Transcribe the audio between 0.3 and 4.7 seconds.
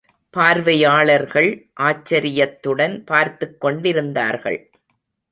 பார்வையாளர்கள் ஆச்சரியத்துடன் பார்த்துக் கொண்டிருந்தார்கள்.